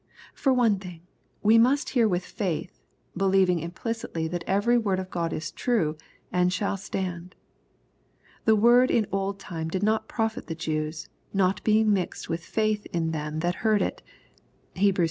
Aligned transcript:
For 0.33 0.51
one 0.51 0.79
thing, 0.79 1.01
we 1.43 1.59
must 1.59 1.89
hear 1.89 2.07
with 2.07 2.25
faith, 2.25 2.81
believing 3.15 3.59
implicitly 3.59 4.27
that 4.29 4.43
every 4.47 4.75
word 4.75 4.97
of 4.97 5.11
God 5.11 5.31
is 5.31 5.51
true, 5.51 5.95
and 6.31 6.51
shall 6.51 6.75
stand. 6.75 7.35
The 8.45 8.55
word 8.55 8.89
in 8.89 9.05
old 9.11 9.37
time 9.39 9.67
did 9.69 9.83
not 9.83 10.07
profit 10.07 10.47
the 10.47 10.55
Jews," 10.55 11.07
not 11.43 11.63
being 11.63 11.93
mixed 11.93 12.29
with 12.29 12.43
faith 12.43 12.87
in 12.87 13.11
them 13.11 13.41
that 13.41 13.57
heard 13.61 13.83
it." 13.83 14.01
(Heb. 14.75 14.97
iv. 14.97 14.99